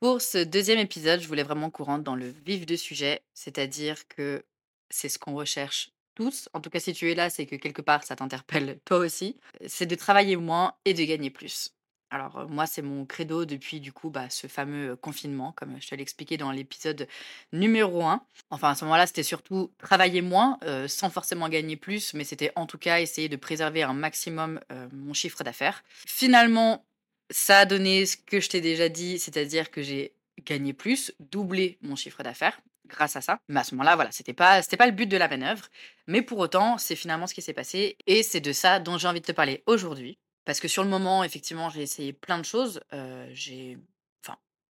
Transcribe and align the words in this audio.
Pour 0.00 0.20
ce 0.20 0.44
deuxième 0.44 0.78
épisode, 0.78 1.20
je 1.20 1.26
voulais 1.26 1.42
vraiment 1.42 1.70
qu'on 1.70 1.98
dans 1.98 2.16
le 2.16 2.28
vif 2.44 2.66
du 2.66 2.76
sujet, 2.76 3.22
c'est-à-dire 3.32 4.06
que 4.08 4.44
c'est 4.90 5.08
ce 5.08 5.18
qu'on 5.18 5.34
recherche 5.34 5.90
tous. 6.14 6.50
En 6.52 6.60
tout 6.60 6.68
cas, 6.68 6.80
si 6.80 6.92
tu 6.92 7.10
es 7.10 7.14
là, 7.14 7.30
c'est 7.30 7.46
que 7.46 7.56
quelque 7.56 7.82
part, 7.82 8.04
ça 8.04 8.14
t'interpelle 8.14 8.78
toi 8.84 8.98
aussi. 8.98 9.38
C'est 9.66 9.86
de 9.86 9.94
travailler 9.94 10.36
moins 10.36 10.74
et 10.84 10.92
de 10.92 11.02
gagner 11.04 11.30
plus. 11.30 11.70
Alors 12.10 12.38
euh, 12.38 12.46
moi, 12.46 12.66
c'est 12.66 12.82
mon 12.82 13.04
credo 13.04 13.44
depuis 13.46 13.80
du 13.80 13.92
coup 13.92 14.10
bah, 14.10 14.30
ce 14.30 14.46
fameux 14.46 14.92
euh, 14.92 14.96
confinement, 14.96 15.52
comme 15.52 15.80
je 15.80 15.88
te 15.88 15.94
l'ai 15.94 16.02
expliqué 16.02 16.36
dans 16.36 16.52
l'épisode 16.52 17.08
numéro 17.52 18.04
un. 18.04 18.22
Enfin, 18.50 18.70
à 18.70 18.74
ce 18.76 18.84
moment-là, 18.84 19.06
c'était 19.06 19.24
surtout 19.24 19.72
travailler 19.78 20.22
moins, 20.22 20.58
euh, 20.62 20.86
sans 20.86 21.10
forcément 21.10 21.48
gagner 21.48 21.76
plus, 21.76 22.14
mais 22.14 22.22
c'était 22.22 22.52
en 22.54 22.66
tout 22.66 22.78
cas 22.78 23.00
essayer 23.00 23.28
de 23.28 23.36
préserver 23.36 23.82
un 23.82 23.92
maximum 23.92 24.60
euh, 24.70 24.88
mon 24.92 25.14
chiffre 25.14 25.42
d'affaires. 25.42 25.82
Finalement, 26.06 26.85
ça 27.30 27.60
a 27.60 27.64
donné 27.66 28.06
ce 28.06 28.16
que 28.16 28.40
je 28.40 28.48
t'ai 28.48 28.60
déjà 28.60 28.88
dit, 28.88 29.18
c'est-à-dire 29.18 29.70
que 29.70 29.82
j'ai 29.82 30.14
gagné 30.44 30.72
plus, 30.72 31.12
doublé 31.20 31.78
mon 31.82 31.96
chiffre 31.96 32.22
d'affaires 32.22 32.60
grâce 32.86 33.16
à 33.16 33.20
ça. 33.20 33.40
Mais 33.48 33.60
à 33.60 33.64
ce 33.64 33.74
moment-là, 33.74 33.96
voilà, 33.96 34.12
c'était 34.12 34.32
pas, 34.32 34.62
c'était 34.62 34.76
pas 34.76 34.86
le 34.86 34.92
but 34.92 35.06
de 35.06 35.16
la 35.16 35.28
manœuvre. 35.28 35.66
Mais 36.06 36.22
pour 36.22 36.38
autant, 36.38 36.78
c'est 36.78 36.96
finalement 36.96 37.26
ce 37.26 37.34
qui 37.34 37.42
s'est 37.42 37.52
passé 37.52 37.96
et 38.06 38.22
c'est 38.22 38.40
de 38.40 38.52
ça 38.52 38.78
dont 38.78 38.98
j'ai 38.98 39.08
envie 39.08 39.20
de 39.20 39.26
te 39.26 39.32
parler 39.32 39.62
aujourd'hui. 39.66 40.18
Parce 40.44 40.60
que 40.60 40.68
sur 40.68 40.84
le 40.84 40.88
moment, 40.90 41.24
effectivement, 41.24 41.68
j'ai 41.70 41.82
essayé 41.82 42.12
plein 42.12 42.38
de 42.38 42.44
choses. 42.44 42.80
euh, 42.92 43.28
j'ai, 43.32 43.78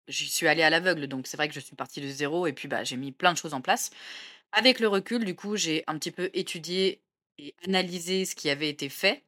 j'y 0.09 0.29
suis 0.29 0.49
allée 0.49 0.63
à 0.63 0.71
l'aveugle, 0.71 1.07
donc 1.09 1.27
c'est 1.27 1.37
vrai 1.37 1.49
que 1.49 1.55
je 1.55 1.61
suis 1.61 1.77
partie 1.77 2.01
de 2.01 2.09
zéro 2.09 2.47
et 2.47 2.53
puis 2.53 2.69
bah, 2.69 2.85
j'ai 2.85 2.97
mis 2.97 3.13
plein 3.13 3.33
de 3.33 3.39
choses 3.39 3.55
en 3.55 3.61
place. 3.61 3.91
Avec 4.53 4.81
le 4.81 4.89
recul, 4.89 5.25
du 5.25 5.35
coup, 5.35 5.57
j'ai 5.57 5.85
un 5.87 5.99
petit 5.99 6.13
peu 6.13 6.31
étudié 6.33 7.03
et 7.39 7.55
analysé 7.67 8.25
ce 8.25 8.35
qui 8.35 8.49
avait 8.49 8.71
été 8.71 8.89
fait 8.89 9.26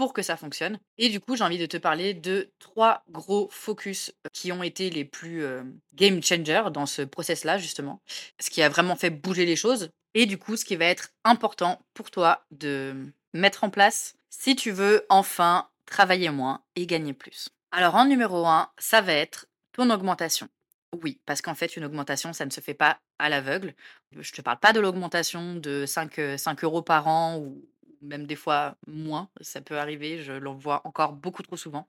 pour 0.00 0.14
que 0.14 0.22
ça 0.22 0.38
fonctionne. 0.38 0.78
Et 0.96 1.10
du 1.10 1.20
coup, 1.20 1.36
j'ai 1.36 1.44
envie 1.44 1.58
de 1.58 1.66
te 1.66 1.76
parler 1.76 2.14
de 2.14 2.48
trois 2.58 3.04
gros 3.10 3.50
focus 3.52 4.14
euh, 4.24 4.30
qui 4.32 4.50
ont 4.50 4.62
été 4.62 4.88
les 4.88 5.04
plus 5.04 5.44
euh, 5.44 5.62
game 5.92 6.22
changer 6.22 6.62
dans 6.72 6.86
ce 6.86 7.02
process-là, 7.02 7.58
justement. 7.58 8.00
Ce 8.40 8.48
qui 8.48 8.62
a 8.62 8.70
vraiment 8.70 8.96
fait 8.96 9.10
bouger 9.10 9.44
les 9.44 9.56
choses. 9.56 9.90
Et 10.14 10.24
du 10.24 10.38
coup, 10.38 10.56
ce 10.56 10.64
qui 10.64 10.74
va 10.74 10.86
être 10.86 11.10
important 11.22 11.84
pour 11.92 12.10
toi 12.10 12.46
de 12.50 13.12
mettre 13.34 13.62
en 13.62 13.68
place 13.68 14.14
si 14.30 14.56
tu 14.56 14.70
veux 14.70 15.04
enfin 15.10 15.68
travailler 15.84 16.30
moins 16.30 16.62
et 16.76 16.86
gagner 16.86 17.12
plus. 17.12 17.50
Alors, 17.70 17.94
en 17.94 18.06
numéro 18.06 18.46
un, 18.46 18.70
ça 18.78 19.02
va 19.02 19.12
être 19.12 19.48
ton 19.72 19.90
augmentation. 19.90 20.48
Oui, 21.02 21.20
parce 21.26 21.42
qu'en 21.42 21.54
fait, 21.54 21.76
une 21.76 21.84
augmentation, 21.84 22.32
ça 22.32 22.46
ne 22.46 22.50
se 22.50 22.62
fait 22.62 22.72
pas 22.72 22.98
à 23.18 23.28
l'aveugle. 23.28 23.74
Je 24.18 24.32
te 24.32 24.40
parle 24.40 24.60
pas 24.60 24.72
de 24.72 24.80
l'augmentation 24.80 25.56
de 25.56 25.84
5, 25.84 26.18
euh, 26.18 26.36
5 26.38 26.64
euros 26.64 26.80
par 26.80 27.06
an 27.06 27.36
ou 27.36 27.62
même 28.00 28.26
des 28.26 28.36
fois 28.36 28.76
moins. 28.86 29.30
Ça 29.40 29.60
peut 29.60 29.78
arriver, 29.78 30.22
je 30.22 30.32
l'en 30.32 30.54
vois 30.54 30.82
encore 30.86 31.12
beaucoup 31.12 31.42
trop 31.42 31.56
souvent. 31.56 31.88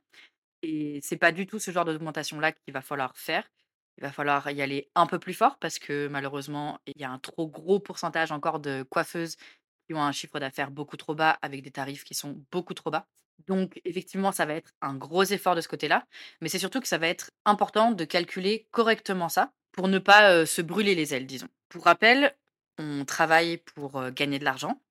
Et 0.63 0.99
c'est 1.01 1.17
pas 1.17 1.31
du 1.31 1.47
tout 1.47 1.59
ce 1.59 1.71
genre 1.71 1.85
d'augmentation-là 1.85 2.51
qu'il 2.51 2.73
va 2.73 2.81
falloir 2.81 3.15
faire. 3.17 3.49
Il 3.97 4.03
va 4.03 4.11
falloir 4.11 4.49
y 4.51 4.61
aller 4.61 4.89
un 4.95 5.05
peu 5.07 5.19
plus 5.19 5.33
fort 5.33 5.57
parce 5.59 5.79
que 5.79 6.07
malheureusement, 6.07 6.79
il 6.85 6.99
y 6.99 7.03
a 7.03 7.11
un 7.11 7.19
trop 7.19 7.47
gros 7.47 7.79
pourcentage 7.79 8.31
encore 8.31 8.59
de 8.59 8.83
coiffeuses 8.83 9.35
qui 9.87 9.93
ont 9.93 10.01
un 10.01 10.11
chiffre 10.11 10.39
d'affaires 10.39 10.71
beaucoup 10.71 10.97
trop 10.97 11.15
bas 11.15 11.37
avec 11.41 11.61
des 11.61 11.71
tarifs 11.71 12.03
qui 12.03 12.13
sont 12.13 12.43
beaucoup 12.51 12.73
trop 12.73 12.91
bas. 12.91 13.07
Donc 13.47 13.81
effectivement, 13.85 14.31
ça 14.31 14.45
va 14.45 14.53
être 14.53 14.71
un 14.81 14.95
gros 14.95 15.23
effort 15.23 15.55
de 15.55 15.61
ce 15.61 15.67
côté-là, 15.67 16.05
mais 16.41 16.49
c'est 16.49 16.59
surtout 16.59 16.79
que 16.79 16.87
ça 16.87 16.97
va 16.97 17.07
être 17.07 17.31
important 17.45 17.91
de 17.91 18.05
calculer 18.05 18.67
correctement 18.71 19.29
ça 19.29 19.51
pour 19.71 19.87
ne 19.87 19.99
pas 19.99 20.31
euh, 20.31 20.45
se 20.45 20.61
brûler 20.61 20.95
les 20.95 21.13
ailes, 21.13 21.25
disons. 21.25 21.47
Pour 21.69 21.85
rappel, 21.85 22.35
on 22.81 23.05
travaille 23.05 23.57
pour 23.57 24.09
gagner 24.11 24.39
de 24.39 24.45
l'argent. 24.45 24.81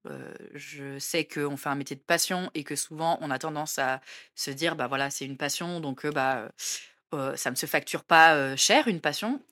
Je 0.54 0.98
sais 0.98 1.24
qu'on 1.26 1.56
fait 1.56 1.68
un 1.68 1.74
métier 1.74 1.96
de 1.96 2.00
passion 2.00 2.50
et 2.54 2.64
que 2.64 2.76
souvent 2.76 3.18
on 3.20 3.30
a 3.30 3.38
tendance 3.38 3.78
à 3.78 4.00
se 4.34 4.50
dire, 4.50 4.76
bah 4.76 4.86
voilà, 4.86 5.10
c'est 5.10 5.24
une 5.24 5.36
passion, 5.36 5.80
donc 5.80 6.06
bah 6.06 6.50
ça 7.12 7.50
ne 7.50 7.56
se 7.56 7.66
facture 7.66 8.04
pas 8.04 8.56
cher 8.56 8.88
une 8.88 9.00
passion. 9.00 9.42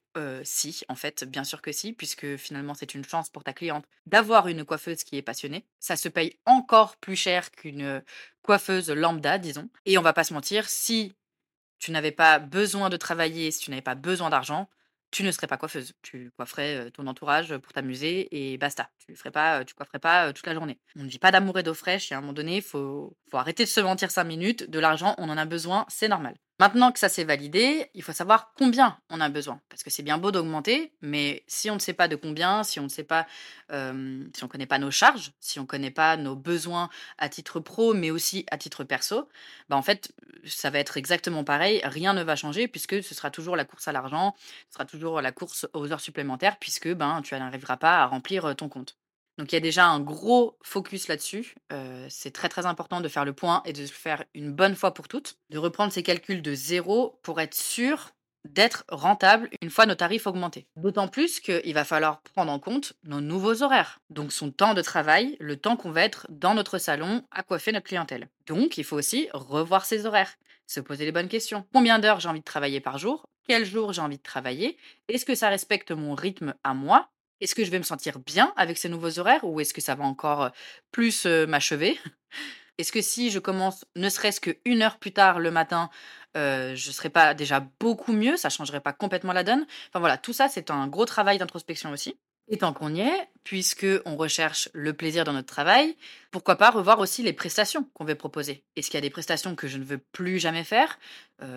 Si, 0.42 0.83
en 0.89 0.97
fait, 0.97 1.22
bien 1.22 1.45
sûr 1.45 1.62
que 1.62 1.70
si, 1.70 1.92
puisque 1.92 2.36
finalement 2.39 2.75
c'est 2.75 2.95
une 2.95 3.05
chance 3.05 3.28
pour 3.28 3.45
ta 3.45 3.53
cliente 3.53 3.84
d'avoir 4.06 4.48
une 4.48 4.64
coiffeuse 4.64 5.05
qui 5.05 5.17
est 5.17 5.23
passionnée. 5.23 5.64
Ça 5.78 5.95
se 5.95 6.08
paye 6.08 6.36
encore 6.45 6.97
plus 6.97 7.14
cher 7.14 7.52
qu'une 7.52 8.02
coiffeuse 8.42 8.91
lambda, 8.91 9.39
disons. 9.39 9.68
Et 9.86 9.96
on 9.96 10.02
va 10.02 10.12
pas 10.12 10.24
se 10.24 10.35
mentir, 10.35 10.68
si 10.68 11.14
tu 11.79 11.92
n'avais 11.92 12.11
pas 12.11 12.41
besoin 12.41 12.91
de 12.91 12.96
travailler, 12.96 13.52
si 13.52 13.61
tu 13.61 13.70
n'avais 13.70 13.80
pas 13.80 13.95
besoin 13.95 14.30
d'argent, 14.30 14.68
tu 15.11 15.23
ne 15.23 15.30
serais 15.30 15.46
pas 15.46 15.57
coiffeuse. 15.57 15.92
Tu 16.02 16.30
coifferais 16.36 16.91
ton 16.92 17.07
entourage 17.07 17.57
pour 17.58 17.73
t'amuser 17.73 18.29
et 18.30 18.58
basta. 18.58 18.91
Tu 18.98 19.14
ferais 19.17 19.30
pas, 19.30 19.64
tu 19.64 19.74
coifferais 19.74 19.98
pas 19.98 20.33
toute 20.33 20.46
la 20.46 20.55
journée. 20.55 20.79
On 20.96 21.05
ne 21.05 21.08
vit 21.08 21.19
pas 21.19 21.30
d'amour 21.30 21.58
et 21.58 21.63
d'eau 21.63 21.74
fraîche 21.74 22.13
et 22.13 22.14
à 22.14 22.19
un 22.19 22.20
moment 22.20 22.33
donné, 22.33 22.61
faut, 22.61 23.17
faut 23.30 23.36
arrêter 23.36 23.64
de 23.64 23.68
se 23.68 23.80
mentir 23.80 24.11
cinq 24.11 24.24
minutes. 24.24 24.68
De 24.68 24.79
l'argent, 24.79 25.14
on 25.18 25.29
en 25.29 25.39
a 25.39 25.45
besoin, 25.45 25.86
c'est 25.89 26.08
normal. 26.08 26.35
Maintenant 26.61 26.91
que 26.91 26.98
ça 26.98 27.08
s'est 27.08 27.23
validé, 27.23 27.89
il 27.95 28.02
faut 28.02 28.13
savoir 28.13 28.52
combien 28.57 28.98
on 29.11 29.20
a 29.20 29.29
besoin. 29.29 29.61
Parce 29.69 29.85
que 29.85 29.91
c'est 29.91 30.02
bien 30.02 30.19
beau 30.19 30.33
d'augmenter, 30.33 30.92
mais 31.02 31.45
si 31.46 31.70
on 31.70 31.74
ne 31.74 31.79
sait 31.79 31.92
pas 31.92 32.08
de 32.08 32.17
combien, 32.17 32.64
si 32.64 32.80
on 32.80 32.85
ne 32.85 32.89
sait 32.89 33.05
pas, 33.05 33.29
euh, 33.70 34.24
si 34.35 34.42
on 34.42 34.48
connaît 34.48 34.67
pas 34.67 34.80
nos 34.80 34.91
charges, 34.91 35.33
si 35.39 35.61
on 35.61 35.67
connaît 35.67 35.92
pas 35.92 36.17
nos 36.17 36.35
besoins 36.35 36.89
à 37.17 37.29
titre 37.29 37.61
pro, 37.61 37.95
mais 37.95 38.11
aussi 38.11 38.45
à 38.51 38.58
titre 38.58 38.83
perso, 38.83 39.29
bah 39.68 39.77
en 39.77 39.83
fait, 39.83 40.13
ça 40.45 40.70
va 40.70 40.80
être 40.80 40.97
exactement 40.97 41.45
pareil. 41.45 41.80
Rien 41.85 42.13
ne 42.13 42.24
va 42.24 42.35
changer 42.35 42.67
puisque 42.67 43.05
ce 43.05 43.14
sera 43.14 43.30
toujours 43.30 43.55
la 43.55 43.64
course 43.64 43.86
à 43.86 43.92
l'argent, 43.92 44.35
ce 44.68 44.74
sera 44.74 44.85
toujours 44.85 45.20
la 45.20 45.30
course 45.30 45.67
aux 45.74 45.92
heures 45.92 46.01
supplémentaires 46.01 46.58
puisque 46.58 46.92
ben 46.92 47.23
tu 47.23 47.35
n'arriveras 47.35 47.77
pas 47.77 47.98
à 48.02 48.07
remplir 48.07 48.45
euh, 48.47 48.55
ton 48.55 48.68
compte. 48.68 48.97
Donc 49.38 49.52
il 49.52 49.54
y 49.54 49.58
a 49.58 49.60
déjà 49.60 49.86
un 49.86 50.00
gros 50.00 50.58
focus 50.62 51.08
là-dessus. 51.08 51.54
Euh, 51.72 52.06
c'est 52.10 52.32
très 52.32 52.48
très 52.48 52.66
important 52.66 53.00
de 53.00 53.08
faire 53.08 53.24
le 53.24 53.32
point 53.32 53.62
et 53.64 53.72
de 53.72 53.80
le 53.80 53.86
faire 53.86 54.24
une 54.34 54.52
bonne 54.52 54.74
fois 54.74 54.92
pour 54.92 55.06
toutes, 55.06 55.38
de 55.50 55.58
reprendre 55.58 55.92
ses 55.92 56.02
calculs 56.02 56.42
de 56.42 56.54
zéro 56.54 57.18
pour 57.22 57.40
être 57.40 57.54
sûr 57.54 58.10
d'être 58.44 58.84
rentable 58.88 59.50
une 59.62 59.70
fois 59.70 59.86
nos 59.86 59.94
tarifs 59.94 60.26
augmentés. 60.26 60.66
D'autant 60.76 61.08
plus 61.08 61.40
qu'il 61.40 61.74
va 61.74 61.84
falloir 61.84 62.20
prendre 62.22 62.50
en 62.50 62.58
compte 62.58 62.94
nos 63.04 63.20
nouveaux 63.20 63.62
horaires, 63.62 64.00
donc 64.10 64.32
son 64.32 64.50
temps 64.50 64.74
de 64.74 64.82
travail, 64.82 65.36
le 65.38 65.56
temps 65.56 65.76
qu'on 65.76 65.90
va 65.90 66.02
être 66.02 66.26
dans 66.30 66.55
notre 66.55 66.78
salon 66.78 67.22
à 67.30 67.42
coiffer 67.42 67.72
notre 67.72 67.86
clientèle. 67.86 68.28
Donc 68.46 68.78
il 68.78 68.84
faut 68.84 68.96
aussi 68.96 69.28
revoir 69.32 69.84
ses 69.84 70.06
horaires, 70.06 70.34
se 70.66 70.80
poser 70.80 71.05
les 71.05 71.12
bonnes 71.12 71.28
questions. 71.28 71.64
Combien 71.72 71.98
d'heures 71.98 72.20
j'ai 72.20 72.28
envie 72.28 72.40
de 72.40 72.44
travailler 72.44 72.80
par 72.80 72.98
jour? 72.98 73.26
Quel 73.46 73.64
jour 73.64 73.92
j'ai 73.92 74.02
envie 74.02 74.18
de 74.18 74.22
travailler? 74.22 74.76
Est-ce 75.08 75.24
que 75.24 75.34
ça 75.34 75.48
respecte 75.48 75.90
mon 75.90 76.14
rythme 76.14 76.55
à 76.64 76.74
moi? 76.74 77.08
Est-ce 77.40 77.54
que 77.54 77.64
je 77.64 77.70
vais 77.70 77.78
me 77.78 77.84
sentir 77.84 78.18
bien 78.18 78.52
avec 78.56 78.78
ces 78.78 78.88
nouveaux 78.88 79.18
horaires 79.18 79.44
ou 79.44 79.60
est-ce 79.60 79.74
que 79.74 79.80
ça 79.80 79.94
va 79.94 80.04
encore 80.04 80.50
plus 80.92 81.26
m'achever? 81.26 81.98
Est-ce 82.78 82.92
que 82.92 83.02
si 83.02 83.30
je 83.30 83.40
commence 83.40 83.84
ne 83.96 84.08
serait-ce 84.08 84.40
qu'une 84.40 84.82
heure 84.82 84.98
plus 84.98 85.12
tard 85.12 85.40
le 85.40 85.50
matin, 85.50 85.90
je 86.36 86.70
ne 86.70 86.92
serais 86.92 87.10
pas 87.10 87.34
déjà 87.34 87.60
beaucoup 87.80 88.12
mieux 88.12 88.36
Ça 88.36 88.50
changerait 88.50 88.80
pas 88.80 88.92
complètement 88.92 89.32
la 89.32 89.42
donne? 89.42 89.66
Enfin 89.88 89.98
voilà, 89.98 90.16
tout 90.16 90.32
ça, 90.32 90.48
c'est 90.48 90.70
un 90.70 90.86
gros 90.86 91.04
travail 91.04 91.38
d'introspection 91.38 91.90
aussi. 91.90 92.14
Et 92.50 92.56
tant 92.56 92.72
qu'on 92.72 92.94
y 92.94 93.00
est, 93.00 93.28
puisque 93.44 93.86
on 94.06 94.16
recherche 94.16 94.70
le 94.72 94.94
plaisir 94.94 95.24
dans 95.24 95.34
notre 95.34 95.52
travail, 95.52 95.96
pourquoi 96.30 96.56
pas 96.56 96.70
revoir 96.70 96.98
aussi 96.98 97.22
les 97.22 97.34
prestations 97.34 97.84
qu'on 97.92 98.05
veut 98.05 98.14
proposer? 98.14 98.64
Est-ce 98.74 98.88
qu'il 98.90 98.96
y 98.96 98.98
a 98.98 99.02
des 99.02 99.10
prestations 99.10 99.55
que 99.55 99.68
je 99.68 99.76
ne 99.76 99.84
veux 99.84 99.98
plus 99.98 100.38
jamais 100.38 100.64
faire? 100.64 100.98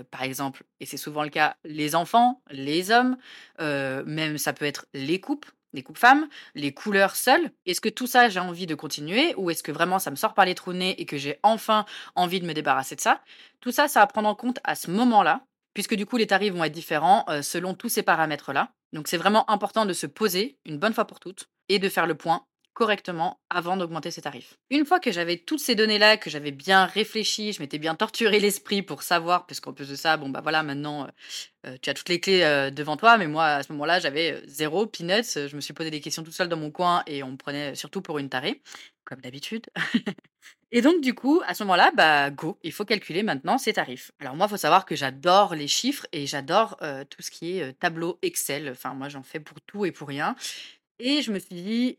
Par 0.10 0.24
exemple, 0.24 0.64
et 0.80 0.86
c'est 0.86 0.98
souvent 0.98 1.24
le 1.24 1.30
cas, 1.30 1.56
les 1.64 1.96
enfants, 1.96 2.42
les 2.50 2.92
hommes, 2.92 3.16
même 3.60 4.38
ça 4.38 4.54
peut 4.54 4.66
être 4.66 4.86
les 4.94 5.22
coupes, 5.22 5.46
les 5.74 5.84
coupes 5.84 5.98
femmes, 5.98 6.28
les 6.56 6.74
couleurs 6.74 7.16
seules. 7.16 7.52
Est-ce 7.66 7.82
que 7.82 7.90
tout 7.90 8.08
ça, 8.08 8.30
j'ai 8.30 8.40
envie 8.40 8.68
de 8.68 8.76
continuer 8.76 9.34
ou 9.38 9.50
est-ce 9.50 9.64
que 9.64 9.72
vraiment 9.72 10.00
ça 10.00 10.12
me 10.12 10.16
sort 10.16 10.34
par 10.34 10.46
les 10.46 10.56
trous 10.56 10.74
nez 10.74 11.00
et 11.00 11.06
que 11.06 11.18
j'ai 11.18 11.40
enfin 11.44 11.86
envie 12.16 12.40
de 12.40 12.46
me 12.46 12.54
débarrasser 12.54 12.96
de 12.96 13.02
ça? 13.02 13.22
Tout 13.60 13.72
ça, 13.72 13.88
ça 13.88 14.02
à 14.02 14.08
prendre 14.08 14.30
en 14.30 14.36
compte 14.36 14.60
à 14.64 14.76
ce 14.76 14.92
moment-là, 14.92 15.46
puisque 15.74 15.96
du 15.96 16.06
coup, 16.06 16.18
les 16.18 16.28
tarifs 16.28 16.54
vont 16.54 16.64
être 16.64 16.72
différents 16.72 17.26
euh, 17.30 17.42
selon 17.42 17.74
tous 17.74 17.90
ces 17.90 18.04
paramètres-là. 18.04 18.74
Donc, 18.94 19.08
c'est 19.08 19.18
vraiment 19.18 19.50
important 19.50 19.86
de 19.86 19.94
se 19.94 20.08
poser 20.08 20.58
une 20.66 20.78
bonne 20.78 20.94
fois 20.94 21.06
pour 21.06 21.20
toutes 21.20 21.50
et 21.70 21.80
de 21.80 21.90
faire 21.90 22.08
le 22.08 22.16
point 22.16 22.46
correctement 22.74 23.40
avant 23.50 23.76
d'augmenter 23.76 24.12
ses 24.12 24.22
tarifs. 24.22 24.58
Une 24.70 24.86
fois 24.86 25.00
que 25.00 25.12
j'avais 25.12 25.38
toutes 25.38 25.60
ces 25.60 25.76
données-là, 25.76 26.18
que 26.18 26.30
j'avais 26.30 26.52
bien 26.52 26.86
réfléchi, 26.86 27.52
je 27.52 27.62
m'étais 27.62 27.80
bien 27.80 27.96
torturé 27.96 28.40
l'esprit 28.40 28.82
pour 28.82 29.04
savoir, 29.04 29.46
parce 29.46 29.60
qu'en 29.60 29.74
plus 29.74 29.90
de 29.90 29.96
ça, 29.96 30.18
bon 30.18 30.30
bah 30.30 30.40
voilà, 30.42 30.64
maintenant 30.64 31.04
euh, 31.04 31.08
euh, 31.68 31.78
tu 31.82 31.90
as 31.90 31.94
toutes 31.94 32.10
les 32.10 32.20
clés 32.20 32.44
euh, 32.44 32.72
devant 32.72 32.96
toi, 32.96 33.18
mais 33.18 33.28
moi 33.28 33.46
à 33.46 33.64
ce 33.64 33.72
moment-là 33.74 34.00
j'avais 34.00 34.42
zéro 34.48 34.86
peanuts, 34.86 35.48
je 35.48 35.56
me 35.56 35.62
suis 35.62 35.74
posé 35.74 35.92
des 35.92 36.00
questions 36.00 36.24
tout 36.24 36.32
seul 36.32 36.48
dans 36.48 36.58
mon 36.58 36.72
coin 36.72 37.04
et 37.08 37.24
on 37.24 37.32
me 37.32 37.38
prenait 37.38 37.76
surtout 37.76 38.02
pour 38.02 38.20
une 38.20 38.30
tarée, 38.30 38.62
comme 39.06 39.20
d'habitude. 39.20 39.66
Et 40.74 40.82
donc, 40.82 41.02
du 41.02 41.14
coup, 41.14 41.42
à 41.46 41.54
ce 41.54 41.66
moment-là, 41.66 41.92
bah, 41.94 42.30
go, 42.30 42.58
il 42.64 42.72
faut 42.72 42.86
calculer 42.86 43.24
maintenant 43.24 43.58
ses 43.58 43.74
tarifs. 43.74 44.14
Alors, 44.22 44.38
moi, 44.38 44.46
il 44.46 44.50
faut 44.52 44.56
savoir 44.56 44.86
que 44.86 44.96
j'adore 44.96 45.54
les 45.54 45.68
chiffres 45.68 46.08
et 46.14 46.26
j'adore 46.26 46.78
tout 47.10 47.22
ce 47.22 47.30
qui 47.30 47.60
est 47.60 47.74
tableau 47.78 48.18
Excel. 48.22 48.70
Enfin, 48.72 48.94
moi, 48.94 49.10
j'en 49.10 49.22
fais 49.22 49.42
pour 49.42 49.60
tout 49.60 49.86
et 49.86 49.92
pour 49.92 50.08
rien. 50.08 50.34
Et 51.04 51.24
je 51.24 51.32
me 51.32 51.40
suis 51.40 51.56
dit, 51.56 51.98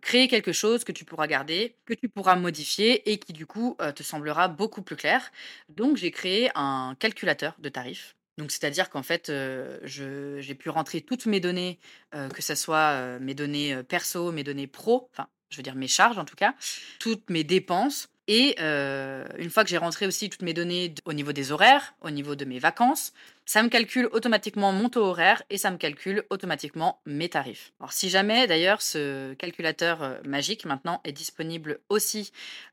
créer 0.00 0.28
quelque 0.28 0.52
chose 0.52 0.84
que 0.84 0.92
tu 0.92 1.04
pourras 1.04 1.26
garder, 1.26 1.74
que 1.86 1.94
tu 1.94 2.08
pourras 2.08 2.36
modifier 2.36 3.10
et 3.10 3.18
qui, 3.18 3.32
du 3.32 3.46
coup, 3.46 3.76
te 3.96 4.02
semblera 4.04 4.46
beaucoup 4.46 4.80
plus 4.82 4.94
clair. 4.94 5.32
Donc, 5.68 5.96
j'ai 5.96 6.12
créé 6.12 6.50
un 6.54 6.94
calculateur 7.00 7.56
de 7.58 7.68
tarifs. 7.68 8.14
Donc, 8.36 8.52
c'est-à-dire 8.52 8.90
qu'en 8.90 9.02
fait, 9.02 9.32
j'ai 9.82 10.54
pu 10.54 10.70
rentrer 10.70 11.00
toutes 11.00 11.26
mes 11.26 11.40
données, 11.40 11.80
que 12.12 12.40
ce 12.40 12.54
soit 12.54 13.18
mes 13.18 13.34
données 13.34 13.82
perso, 13.82 14.30
mes 14.30 14.44
données 14.44 14.68
pro, 14.68 15.08
enfin, 15.12 15.26
je 15.50 15.56
veux 15.56 15.64
dire 15.64 15.74
mes 15.74 15.88
charges 15.88 16.18
en 16.18 16.24
tout 16.24 16.36
cas, 16.36 16.54
toutes 17.00 17.28
mes 17.30 17.42
dépenses. 17.42 18.08
Et 18.28 18.60
une 18.60 19.50
fois 19.50 19.64
que 19.64 19.70
j'ai 19.70 19.78
rentré 19.78 20.06
aussi 20.06 20.30
toutes 20.30 20.42
mes 20.42 20.54
données 20.54 20.94
au 21.06 21.12
niveau 21.12 21.32
des 21.32 21.50
horaires, 21.50 21.94
au 22.02 22.10
niveau 22.10 22.36
de 22.36 22.44
mes 22.44 22.60
vacances, 22.60 23.12
ça 23.48 23.62
me 23.62 23.70
calcule 23.70 24.10
automatiquement 24.12 24.72
mon 24.72 24.90
taux 24.90 25.06
horaire 25.06 25.42
et 25.48 25.56
ça 25.56 25.70
me 25.70 25.78
calcule 25.78 26.22
automatiquement 26.28 27.00
mes 27.06 27.30
tarifs. 27.30 27.72
Alors 27.80 27.94
si 27.94 28.10
jamais 28.10 28.46
d'ailleurs 28.46 28.82
ce 28.82 29.32
calculateur 29.32 30.02
euh, 30.02 30.18
magique 30.22 30.66
maintenant 30.66 31.00
est 31.04 31.12
disponible 31.12 31.80
aussi 31.88 32.30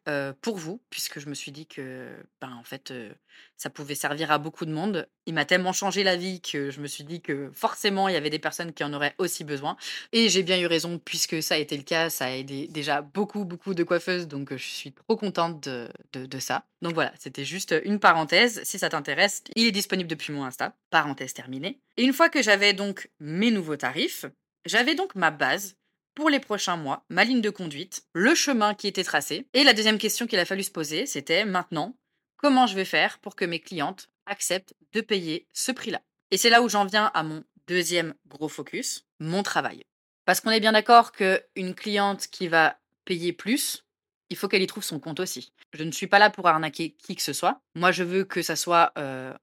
euh, 0.09 0.33
pour 0.41 0.57
vous, 0.57 0.81
puisque 0.89 1.21
je 1.21 1.29
me 1.29 1.33
suis 1.33 1.53
dit 1.53 1.65
que 1.65 2.09
ben, 2.41 2.51
en 2.59 2.63
fait 2.65 2.91
euh, 2.91 3.13
ça 3.55 3.69
pouvait 3.69 3.95
servir 3.95 4.31
à 4.31 4.37
beaucoup 4.37 4.65
de 4.65 4.71
monde. 4.71 5.07
Il 5.27 5.33
m'a 5.33 5.45
tellement 5.45 5.71
changé 5.71 6.03
la 6.03 6.17
vie 6.17 6.41
que 6.41 6.69
je 6.71 6.81
me 6.81 6.87
suis 6.87 7.05
dit 7.05 7.21
que 7.21 7.49
forcément 7.53 8.09
il 8.09 8.13
y 8.13 8.17
avait 8.17 8.29
des 8.29 8.37
personnes 8.37 8.73
qui 8.73 8.83
en 8.83 8.91
auraient 8.91 9.15
aussi 9.17 9.45
besoin. 9.45 9.77
Et 10.11 10.27
j'ai 10.27 10.43
bien 10.43 10.59
eu 10.59 10.65
raison 10.65 10.99
puisque 10.99 11.41
ça 11.41 11.55
a 11.55 11.57
été 11.57 11.77
le 11.77 11.83
cas, 11.83 12.09
ça 12.09 12.25
a 12.25 12.31
aidé 12.31 12.67
déjà 12.67 13.01
beaucoup 13.01 13.45
beaucoup 13.45 13.75
de 13.75 13.83
coiffeuses, 13.83 14.27
donc 14.27 14.51
je 14.51 14.57
suis 14.57 14.91
trop 14.91 15.15
contente 15.15 15.63
de, 15.63 15.87
de 16.13 16.39
ça. 16.39 16.65
Donc 16.81 16.95
voilà, 16.95 17.13
c'était 17.17 17.45
juste 17.45 17.73
une 17.85 17.99
parenthèse. 17.99 18.61
Si 18.63 18.77
ça 18.77 18.89
t'intéresse, 18.89 19.41
il 19.55 19.65
est 19.67 19.71
disponible 19.71 20.09
depuis 20.09 20.33
mon 20.33 20.43
Insta. 20.43 20.64
Parenthèse 20.89 21.33
terminée. 21.33 21.81
Et 21.97 22.03
une 22.03 22.13
fois 22.13 22.29
que 22.29 22.41
j'avais 22.41 22.73
donc 22.73 23.09
mes 23.19 23.51
nouveaux 23.51 23.77
tarifs, 23.77 24.25
j'avais 24.65 24.95
donc 24.95 25.15
ma 25.15 25.31
base 25.31 25.75
pour 26.15 26.29
les 26.29 26.39
prochains 26.39 26.77
mois, 26.77 27.05
ma 27.09 27.25
ligne 27.25 27.41
de 27.41 27.49
conduite, 27.49 28.03
le 28.13 28.33
chemin 28.35 28.73
qui 28.73 28.87
était 28.87 29.03
tracé. 29.03 29.47
Et 29.53 29.63
la 29.63 29.73
deuxième 29.73 29.97
question 29.97 30.27
qu'il 30.27 30.39
a 30.39 30.45
fallu 30.45 30.63
se 30.63 30.71
poser, 30.71 31.05
c'était 31.05 31.45
maintenant, 31.45 31.97
comment 32.37 32.67
je 32.67 32.75
vais 32.75 32.85
faire 32.85 33.19
pour 33.19 33.35
que 33.35 33.45
mes 33.45 33.59
clientes 33.59 34.09
acceptent 34.25 34.73
de 34.93 35.01
payer 35.01 35.47
ce 35.53 35.71
prix-là? 35.71 36.01
Et 36.31 36.37
c'est 36.37 36.49
là 36.49 36.61
où 36.61 36.69
j'en 36.69 36.85
viens 36.85 37.11
à 37.13 37.23
mon 37.23 37.43
deuxième 37.67 38.15
gros 38.27 38.49
focus, 38.49 39.05
mon 39.19 39.43
travail. 39.43 39.83
Parce 40.25 40.39
qu'on 40.41 40.51
est 40.51 40.59
bien 40.59 40.71
d'accord 40.71 41.11
qu'une 41.11 41.75
cliente 41.75 42.27
qui 42.27 42.47
va 42.47 42.79
payer 43.03 43.33
plus, 43.33 43.84
il 44.29 44.37
faut 44.37 44.47
qu'elle 44.47 44.61
y 44.61 44.67
trouve 44.67 44.83
son 44.83 44.99
compte 44.99 45.19
aussi. 45.19 45.53
Je 45.73 45.83
ne 45.83 45.91
suis 45.91 46.07
pas 46.07 46.19
là 46.19 46.29
pour 46.29 46.47
arnaquer 46.47 46.91
qui 46.91 47.15
que 47.15 47.21
ce 47.21 47.33
soit. 47.33 47.61
Moi, 47.75 47.91
je 47.91 48.03
veux 48.03 48.23
que 48.23 48.41
ça 48.41 48.55
soit, 48.55 48.93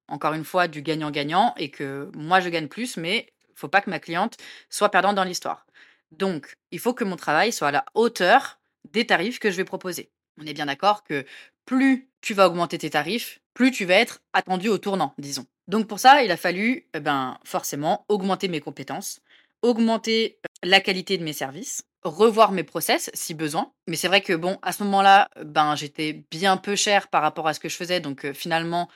encore 0.09 0.35
une 0.35 0.45
fois, 0.45 0.69
du 0.69 0.83
gagnant-gagnant 0.83 1.55
et 1.57 1.71
que 1.71 2.11
moi, 2.15 2.41
je 2.41 2.49
gagne 2.49 2.69
plus, 2.69 2.97
mais 2.97 3.33
il 3.49 3.55
faut 3.55 3.69
pas 3.69 3.81
que 3.81 3.91
ma 3.91 4.01
cliente 4.01 4.37
soit 4.71 4.89
perdante 4.89 5.17
dans 5.17 5.25
l'histoire. 5.25 5.67
Donc, 6.11 6.57
il 6.71 6.79
faut 6.79 6.95
que 6.95 7.05
mon 7.05 7.17
travail 7.17 7.53
soit 7.53 7.69
à 7.69 7.73
la 7.73 7.85
hauteur 7.95 8.59
des 8.93 9.07
tarifs 9.07 9.39
que 9.39 9.51
je 9.51 9.57
vais 9.57 9.65
proposer. 9.65 10.11
On 10.41 10.47
est 10.47 10.55
bien 10.55 10.67
d'accord 10.67 11.05
que 11.05 11.25
plus 11.65 12.09
tu 12.21 12.35
vas 12.35 12.47
augmenter 12.47 12.79
tes 12.79 12.91
tarifs, 12.91 13.41
plus 13.55 13.71
tu 13.71 13.85
vas 13.85 13.95
être 13.95 14.21
attendu 14.33 14.69
au 14.69 14.79
tournant, 14.79 15.15
disons. 15.19 15.47
Donc 15.69 15.87
pour 15.87 16.01
ça, 16.01 16.23
il 16.25 16.31
a 16.31 16.37
fallu 16.37 16.89
eh 16.95 17.01
ben, 17.01 17.39
forcément 17.45 18.05
augmenter 18.09 18.49
mes 18.49 18.61
compétences, 18.61 19.21
augmenter 19.63 20.39
la 20.63 20.81
qualité 20.81 21.19
de 21.19 21.25
mes 21.25 21.33
services, 21.33 21.85
revoir 22.05 22.53
mes 22.53 22.65
process 22.65 23.11
si 23.15 23.35
besoin. 23.35 23.73
Mais 23.87 23.97
c'est 23.97 24.09
vrai 24.09 24.21
que 24.23 24.33
bon, 24.33 24.59
à 24.63 24.73
ce 24.73 24.83
moment-là, 24.85 25.31
ben 25.45 25.77
j'étais 25.77 26.25
bien 26.31 26.57
peu 26.57 26.77
cher 26.77 27.09
par 27.09 27.23
rapport 27.23 27.49
à 27.49 27.55
ce 27.55 27.61
que 27.61 27.69
je 27.69 27.77
faisais, 27.77 28.01
donc 28.01 28.33
finalement, 28.33 28.89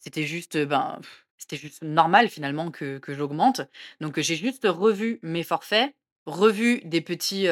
c'était 0.00 0.24
juste 0.24 0.58
ben 0.58 1.00
c'était 1.38 1.56
juste 1.56 1.82
normal 1.82 2.28
finalement 2.28 2.70
que, 2.70 2.98
que 2.98 3.14
j'augmente. 3.14 3.62
Donc 4.00 4.20
j'ai 4.20 4.36
juste 4.36 4.66
revu 4.66 5.18
mes 5.22 5.42
forfaits, 5.42 5.94
revu 6.26 6.80
des 6.84 7.00
petits, 7.00 7.48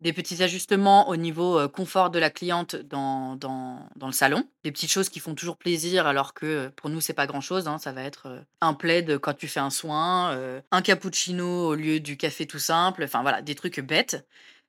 des 0.00 0.12
petits 0.12 0.42
ajustements 0.42 1.08
au 1.08 1.16
niveau 1.16 1.68
confort 1.68 2.10
de 2.10 2.18
la 2.18 2.30
cliente 2.30 2.76
dans, 2.76 3.36
dans, 3.36 3.88
dans, 3.96 4.06
le 4.06 4.12
salon. 4.12 4.48
Des 4.64 4.72
petites 4.72 4.90
choses 4.90 5.08
qui 5.08 5.20
font 5.20 5.34
toujours 5.34 5.56
plaisir 5.56 6.06
alors 6.06 6.34
que 6.34 6.68
pour 6.76 6.90
nous, 6.90 7.00
c'est 7.00 7.12
pas 7.12 7.26
grand-chose. 7.26 7.68
Hein. 7.68 7.78
Ça 7.78 7.92
va 7.92 8.02
être 8.02 8.42
un 8.60 8.74
plaid 8.74 9.18
quand 9.18 9.34
tu 9.34 9.48
fais 9.48 9.60
un 9.60 9.70
soin, 9.70 10.36
un 10.70 10.82
cappuccino 10.82 11.68
au 11.68 11.74
lieu 11.74 12.00
du 12.00 12.16
café 12.16 12.46
tout 12.46 12.58
simple. 12.58 13.04
Enfin 13.04 13.22
voilà, 13.22 13.42
des 13.42 13.54
trucs 13.54 13.80
bêtes. 13.80 14.26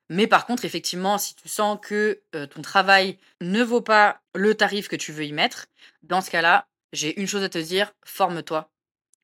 Mais 0.09 0.27
par 0.27 0.45
contre, 0.45 0.65
effectivement, 0.65 1.17
si 1.17 1.35
tu 1.35 1.49
sens 1.49 1.77
que 1.81 2.21
ton 2.31 2.61
travail 2.61 3.17
ne 3.41 3.63
vaut 3.63 3.81
pas 3.81 4.21
le 4.35 4.55
tarif 4.55 4.87
que 4.87 4.95
tu 4.95 5.11
veux 5.11 5.25
y 5.25 5.33
mettre, 5.33 5.67
dans 6.03 6.21
ce 6.21 6.31
cas-là, 6.31 6.67
j'ai 6.93 7.19
une 7.19 7.27
chose 7.27 7.43
à 7.43 7.49
te 7.49 7.57
dire, 7.57 7.93
forme-toi 8.05 8.69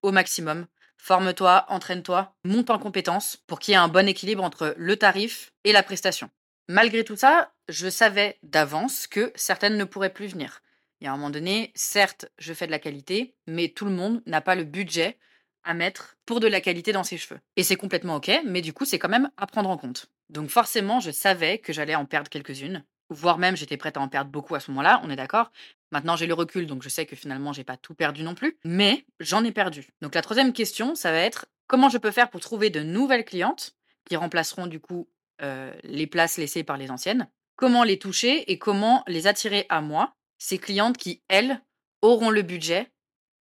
au 0.02 0.12
maximum 0.12 0.68
Forme-toi, 1.06 1.66
entraîne-toi, 1.68 2.34
monte 2.46 2.70
en 2.70 2.80
compétences 2.80 3.36
pour 3.46 3.60
qu'il 3.60 3.74
y 3.74 3.76
ait 3.76 3.78
un 3.78 3.90
bon 3.90 4.08
équilibre 4.08 4.42
entre 4.42 4.74
le 4.78 4.96
tarif 4.96 5.52
et 5.66 5.74
la 5.74 5.84
prestation. 5.84 6.30
Malgré 6.70 7.04
tout 7.04 7.18
ça, 7.18 7.52
je 7.68 7.90
savais 7.90 8.40
d'avance 8.42 9.06
que 9.08 9.34
certaines 9.36 9.76
ne 9.76 9.84
pourraient 9.84 10.14
plus 10.14 10.28
venir. 10.28 10.62
Il 11.02 11.04
y 11.04 11.08
a 11.08 11.12
un 11.12 11.18
moment 11.18 11.30
donné, 11.30 11.74
certes, 11.76 12.28
je 12.38 12.54
fais 12.54 12.68
de 12.68 12.72
la 12.72 12.80
qualité, 12.80 13.36
mais 13.48 13.68
tout 13.68 13.84
le 13.84 13.92
monde 13.92 14.24
n'a 14.28 14.40
pas 14.40 14.56
le 14.56 14.64
budget 14.64 15.18
à 15.66 15.74
mettre 15.74 16.16
pour 16.26 16.40
de 16.40 16.48
la 16.48 16.62
qualité 16.62 16.94
dans 16.94 17.04
ses 17.04 17.18
cheveux. 17.18 17.42
Et 17.58 17.64
c'est 17.64 17.76
complètement 17.76 18.16
OK, 18.16 18.32
mais 18.46 18.62
du 18.62 18.72
coup, 18.72 18.86
c'est 18.86 18.98
quand 18.98 19.10
même 19.10 19.30
à 19.36 19.46
prendre 19.46 19.70
en 19.70 19.76
compte. 19.76 20.10
Donc 20.30 20.50
forcément, 20.50 21.02
je 21.02 21.12
savais 21.12 21.58
que 21.58 21.74
j'allais 21.74 21.96
en 21.96 22.06
perdre 22.06 22.30
quelques-unes, 22.30 22.86
voire 23.14 23.38
même 23.38 23.56
j'étais 23.56 23.78
prête 23.78 23.98
à 23.98 24.02
en 24.02 24.08
perdre 24.08 24.32
beaucoup 24.32 24.56
à 24.56 24.60
ce 24.60 24.72
moment-là, 24.72 25.02
on 25.04 25.10
est 25.10 25.16
d'accord. 25.16 25.52
Maintenant, 25.92 26.16
j'ai 26.16 26.26
le 26.26 26.34
recul, 26.34 26.66
donc 26.66 26.82
je 26.82 26.90
sais 26.90 27.06
que 27.06 27.16
finalement, 27.16 27.54
j'ai 27.54 27.64
pas 27.64 27.78
tout 27.78 27.94
perdu 27.94 28.24
non 28.24 28.34
plus, 28.34 28.58
mais 28.66 29.06
j'en 29.20 29.44
ai 29.44 29.52
perdu. 29.52 29.88
Donc 30.02 30.16
la 30.16 30.22
troisième 30.22 30.52
question, 30.52 30.96
ça 30.96 31.12
va 31.12 31.20
être 31.20 31.46
comment 31.68 31.90
je 31.90 31.98
peux 31.98 32.12
faire 32.12 32.30
pour 32.30 32.42
trouver 32.42 32.70
de 32.70 32.82
nouvelles 32.82 33.26
clientes 33.26 33.76
qui 34.06 34.16
remplaceront 34.16 34.68
du 34.68 34.80
coup 34.80 35.08
euh, 35.42 35.74
les 35.84 36.08
places 36.08 36.38
laissées 36.38 36.64
par 36.64 36.78
les 36.78 36.90
anciennes? 36.90 37.28
Comment 37.56 37.84
les 37.84 38.00
toucher 38.00 38.52
et 38.52 38.58
comment 38.58 39.04
les 39.08 39.28
attirer 39.28 39.66
à 39.70 39.82
moi, 39.82 40.16
ces 40.38 40.58
clientes 40.58 40.98
qui, 40.98 41.22
elles, 41.28 41.62
auront 42.02 42.32
le 42.32 42.42
budget 42.42 42.92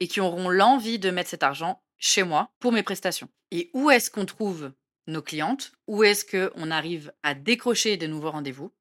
et 0.00 0.08
qui 0.08 0.20
auront 0.20 0.49
l'envie 0.49 0.99
de 0.99 1.11
mettre 1.11 1.31
cet 1.31 1.43
argent 1.43 1.82
chez 1.99 2.25
moi 2.25 2.50
pour 2.58 2.73
mes 2.73 2.82
prestations? 2.82 3.29
Et 3.50 3.70
où 3.73 3.91
est-ce 3.91 4.11
qu'on 4.11 4.26
trouve 4.26 4.73
nos 5.06 5.23
clientes? 5.23 5.73
Où 5.87 6.05
est-ce 6.05 6.25
qu'on 6.25 6.70
arrive 6.70 7.12
à 7.23 7.35
décrocher 7.35 7.97
de 7.97 8.06
nouveaux 8.06 8.31
rendez-vous? 8.31 8.73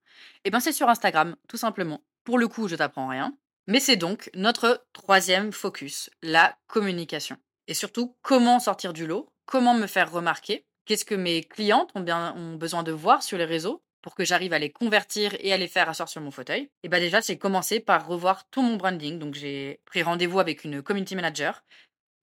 Eh 0.44 0.50
bien, 0.50 0.60
c'est 0.60 0.74
sur 0.74 0.90
Instagram, 0.90 1.36
tout 1.48 1.58
simplement. 1.58 2.02
Pour 2.24 2.38
le 2.38 2.48
coup, 2.48 2.68
je 2.68 2.76
t'apprends 2.76 3.08
rien. 3.08 3.36
Mais 3.68 3.80
c'est 3.80 3.96
donc 3.96 4.30
notre 4.34 4.86
troisième 4.94 5.52
focus, 5.52 6.10
la 6.22 6.58
communication. 6.68 7.38
Et 7.68 7.74
surtout, 7.74 8.16
comment 8.22 8.60
sortir 8.60 8.92
du 8.92 9.06
lot, 9.06 9.32
comment 9.46 9.74
me 9.74 9.88
faire 9.88 10.12
remarquer, 10.12 10.66
qu'est-ce 10.86 11.06
que 11.06 11.16
mes 11.16 11.44
clientes 11.44 11.92
ont, 11.96 12.56
besoin 12.56 12.84
de 12.84 12.92
voir 12.92 13.24
sur 13.24 13.38
les 13.38 13.46
réseaux 13.46 13.84
pour 14.02 14.16
que 14.16 14.26
j'arrive 14.26 14.54
à 14.54 14.60
les 14.60 14.72
convertir 14.72 15.36
et 15.40 15.54
à 15.54 15.58
les 15.58 15.68
faire 15.68 15.88
asseoir 15.88 16.10
sur 16.10 16.22
mon 16.22 16.32
fauteuil. 16.32 16.72
Et 16.82 16.90
bien 16.90 17.00
déjà, 17.00 17.22
c'est 17.22 17.38
commencer 17.38 17.80
par 17.80 18.08
revoir 18.08 18.50
tout 18.50 18.64
mon 18.64 18.76
branding. 18.76 19.20
Donc 19.20 19.36
j'ai 19.36 19.80
pris 19.86 20.02
rendez-vous 20.02 20.40
avec 20.40 20.64
une 20.64 20.82
community 20.82 21.16
manager 21.16 21.64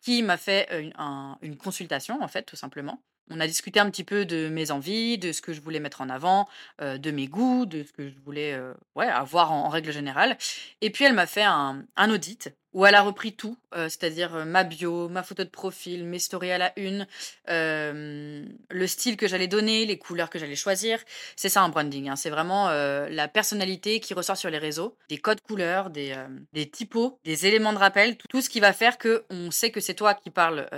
qui 0.01 0.23
m'a 0.23 0.37
fait 0.37 0.69
une, 0.81 0.93
une 1.41 1.57
consultation, 1.57 2.21
en 2.21 2.29
fait, 2.29 2.43
tout 2.43 2.57
simplement, 2.57 3.03
on 3.31 3.41
a 3.41 3.47
discuté 3.47 3.81
un 3.81 3.91
petit 3.91 4.05
peu 4.05 4.25
de 4.25 4.49
mes 4.49 4.71
envies, 4.71 5.19
de 5.19 5.33
ce 5.33 5.43
que 5.43 5.53
je 5.53 5.61
voulais 5.61 5.81
mettre 5.81 6.01
en 6.01 6.09
avant, 6.09 6.49
de 6.81 7.11
mes 7.11 7.27
goûts, 7.27 7.67
de 7.67 7.83
ce 7.83 7.93
que 7.93 8.09
je 8.09 8.19
voulais 8.25 8.59
ouais, 8.95 9.07
avoir 9.07 9.53
en, 9.53 9.69
règle 9.69 9.93
générale. 9.93 10.37
Et 10.81 10.91
puis 10.91 11.05
elle 11.05 11.15
m'a 11.15 11.27
fait 11.27 11.43
un 11.43 11.85
audit 12.11 12.51
où 12.79 12.87
elle 12.87 12.95
a 12.95 13.03
repris 13.03 13.33
tout, 13.33 13.57
c'est-à-dire 13.73 14.47
ma 14.47 14.63
bio, 14.63 15.09
ma 15.09 15.25
photo 15.25 15.43
de 15.43 15.49
profil, 15.49 16.05
mes 16.05 16.21
stories 16.21 16.53
à 16.53 16.59
la 16.59 16.73
une, 16.79 17.09
le 17.49 18.87
style 18.87 19.17
que 19.17 19.27
j'allais 19.27 19.49
donner, 19.49 19.85
les 19.85 19.99
couleurs 19.99 20.31
que 20.31 20.39
j'allais 20.39 20.55
choisir. 20.55 21.01
C'est 21.35 21.49
ça 21.49 21.63
un 21.63 21.71
branding, 21.71 22.09
hein. 22.09 22.15
c'est 22.15 22.31
vraiment 22.31 22.69
la 22.71 23.27
personnalité 23.27 23.99
qui 23.99 24.15
ressort 24.15 24.37
sur 24.37 24.49
les 24.49 24.59
réseaux, 24.59 24.97
des 25.09 25.19
codes 25.19 25.41
couleurs, 25.41 25.91
des, 25.91 26.15
des 26.53 26.71
typos, 26.71 27.19
des 27.25 27.47
éléments 27.47 27.73
de 27.73 27.79
rappel, 27.79 28.17
tout 28.17 28.41
ce 28.41 28.49
qui 28.49 28.61
va 28.61 28.73
faire 28.73 28.97
que 28.97 29.25
on 29.29 29.51
sait 29.51 29.73
que 29.73 29.81
c'est 29.81 29.95
toi 29.95 30.15
qui 30.15 30.31
parles 30.31 30.69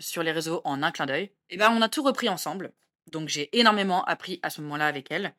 sur 0.00 0.24
les 0.24 0.32
réseaux 0.32 0.60
en 0.64 0.82
un 0.82 0.90
clin 0.90 1.06
d'œil. 1.06 1.30
Et 1.50 1.56
ben 1.56 1.70
on 1.70 1.82
a 1.82 1.88
tout 1.88 2.02
repris 2.02 2.28
ensemble. 2.28 2.72
Donc 3.12 3.28
j'ai 3.28 3.56
énormément 3.56 4.04
appris 4.06 4.40
à 4.42 4.50
ce 4.50 4.60
moment-là 4.62 4.88
avec 4.88 5.12
elle. 5.12 5.34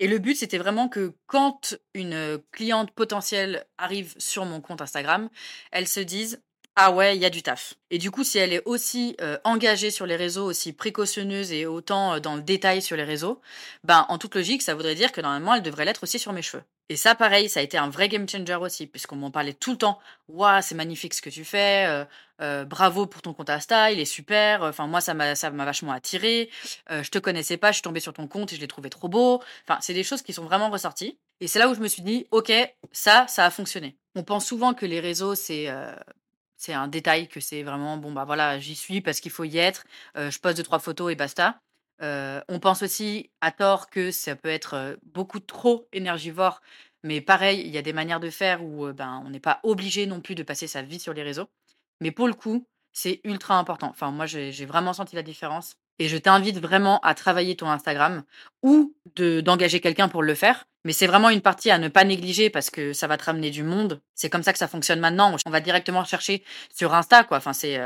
Et 0.00 0.08
le 0.08 0.18
but, 0.18 0.36
c'était 0.36 0.58
vraiment 0.58 0.88
que 0.88 1.14
quand 1.26 1.76
une 1.94 2.40
cliente 2.52 2.90
potentielle 2.90 3.66
arrive 3.78 4.14
sur 4.18 4.44
mon 4.44 4.60
compte 4.60 4.80
Instagram, 4.80 5.28
elle 5.72 5.88
se 5.88 6.00
dise 6.00 6.42
ah 6.76 6.90
ouais, 6.90 7.16
il 7.16 7.22
y 7.22 7.24
a 7.24 7.30
du 7.30 7.42
taf. 7.42 7.74
Et 7.90 7.98
du 7.98 8.10
coup, 8.10 8.24
si 8.24 8.38
elle 8.38 8.52
est 8.52 8.62
aussi 8.64 9.16
engagée 9.44 9.92
sur 9.92 10.06
les 10.06 10.16
réseaux, 10.16 10.44
aussi 10.44 10.72
précautionneuse 10.72 11.52
et 11.52 11.66
autant 11.66 12.18
dans 12.18 12.34
le 12.34 12.42
détail 12.42 12.82
sur 12.82 12.96
les 12.96 13.04
réseaux, 13.04 13.40
ben 13.84 14.06
en 14.08 14.18
toute 14.18 14.34
logique, 14.34 14.62
ça 14.62 14.74
voudrait 14.74 14.96
dire 14.96 15.12
que 15.12 15.20
normalement, 15.20 15.54
elle 15.54 15.62
devrait 15.62 15.84
l'être 15.84 16.02
aussi 16.02 16.18
sur 16.18 16.32
mes 16.32 16.42
cheveux. 16.42 16.64
Et 16.90 16.96
ça, 16.96 17.14
pareil, 17.14 17.48
ça 17.48 17.60
a 17.60 17.62
été 17.62 17.78
un 17.78 17.88
vrai 17.88 18.08
game 18.08 18.28
changer 18.28 18.56
aussi, 18.56 18.86
puisqu'on 18.86 19.16
m'en 19.16 19.30
parlait 19.30 19.54
tout 19.54 19.72
le 19.72 19.78
temps. 19.78 19.98
Waouh, 20.28 20.60
c'est 20.62 20.74
magnifique 20.74 21.14
ce 21.14 21.22
que 21.22 21.30
tu 21.30 21.44
fais. 21.44 22.06
bravo 22.38 23.06
pour 23.06 23.22
ton 23.22 23.32
compte 23.32 23.48
Insta, 23.50 23.90
il 23.90 23.98
est 23.98 24.04
super. 24.04 24.62
Enfin, 24.62 24.86
moi, 24.86 25.00
ça 25.00 25.14
m'a, 25.14 25.34
ça 25.34 25.50
m'a 25.50 25.64
vachement 25.64 25.92
attiré. 25.92 26.50
je 26.90 27.08
te 27.08 27.18
connaissais 27.18 27.56
pas, 27.56 27.70
je 27.70 27.76
suis 27.76 27.82
tombée 27.82 28.00
sur 28.00 28.12
ton 28.12 28.28
compte 28.28 28.52
et 28.52 28.56
je 28.56 28.60
l'ai 28.60 28.68
trouvé 28.68 28.90
trop 28.90 29.08
beau. 29.08 29.42
Enfin, 29.66 29.78
c'est 29.80 29.94
des 29.94 30.04
choses 30.04 30.22
qui 30.22 30.32
sont 30.34 30.44
vraiment 30.44 30.68
ressorties. 30.70 31.18
Et 31.40 31.48
c'est 31.48 31.58
là 31.58 31.68
où 31.68 31.74
je 31.74 31.80
me 31.80 31.88
suis 31.88 32.02
dit, 32.02 32.26
ok, 32.30 32.52
ça, 32.92 33.26
ça 33.28 33.46
a 33.46 33.50
fonctionné. 33.50 33.96
On 34.14 34.22
pense 34.22 34.46
souvent 34.46 34.74
que 34.74 34.86
les 34.86 35.00
réseaux, 35.00 35.34
c'est 35.34 35.68
c'est 36.56 36.72
un 36.72 36.88
détail 36.88 37.28
que 37.28 37.40
c'est 37.40 37.62
vraiment 37.62 37.96
bon 37.98 38.12
bah 38.12 38.24
voilà 38.24 38.58
j'y 38.58 38.74
suis 38.74 39.00
parce 39.02 39.20
qu'il 39.20 39.30
faut 39.30 39.44
y 39.44 39.58
être 39.58 39.84
je 40.14 40.38
poste 40.38 40.56
deux 40.56 40.62
trois 40.62 40.78
photos 40.78 41.12
et 41.12 41.14
basta 41.14 41.60
on 42.00 42.58
pense 42.60 42.82
aussi 42.82 43.30
à 43.40 43.50
tort 43.50 43.88
que 43.90 44.10
ça 44.10 44.36
peut 44.36 44.48
être 44.48 44.98
beaucoup 45.14 45.40
trop 45.40 45.88
énergivore 45.92 46.60
mais 47.02 47.20
pareil 47.20 47.60
il 47.60 47.70
y 47.70 47.78
a 47.78 47.82
des 47.82 47.92
manières 47.92 48.20
de 48.20 48.30
faire 48.30 48.62
où 48.64 48.92
ben 48.92 49.22
on 49.24 49.30
n'est 49.30 49.40
pas 49.40 49.60
obligé 49.62 50.06
non 50.06 50.20
plus 50.20 50.34
de 50.34 50.42
passer 50.42 50.66
sa 50.66 50.82
vie 50.82 50.98
sur 50.98 51.14
les 51.14 51.22
réseaux 51.22 51.48
mais 52.00 52.10
pour 52.10 52.26
le 52.26 52.34
coup 52.34 52.66
c'est 52.94 53.20
ultra 53.24 53.58
important. 53.58 53.88
Enfin, 53.90 54.10
moi, 54.10 54.24
j'ai 54.24 54.64
vraiment 54.64 54.94
senti 54.94 55.16
la 55.16 55.22
différence 55.22 55.76
et 55.98 56.08
je 56.08 56.16
t'invite 56.16 56.58
vraiment 56.58 57.00
à 57.00 57.14
travailler 57.14 57.56
ton 57.56 57.68
Instagram 57.68 58.22
ou 58.62 58.94
de 59.16 59.40
d'engager 59.40 59.80
quelqu'un 59.80 60.08
pour 60.08 60.22
le 60.22 60.34
faire. 60.34 60.64
Mais 60.84 60.92
c'est 60.92 61.06
vraiment 61.06 61.30
une 61.30 61.40
partie 61.40 61.70
à 61.70 61.78
ne 61.78 61.88
pas 61.88 62.04
négliger 62.04 62.50
parce 62.50 62.70
que 62.70 62.92
ça 62.92 63.06
va 63.06 63.16
te 63.16 63.24
ramener 63.24 63.50
du 63.50 63.62
monde. 63.62 64.00
C'est 64.14 64.30
comme 64.30 64.42
ça 64.42 64.52
que 64.52 64.58
ça 64.58 64.68
fonctionne 64.68 65.00
maintenant. 65.00 65.36
On 65.44 65.50
va 65.50 65.60
directement 65.60 66.04
chercher 66.04 66.44
sur 66.72 66.94
Insta, 66.94 67.24
quoi. 67.24 67.38
Enfin, 67.38 67.52
c'est 67.52 67.80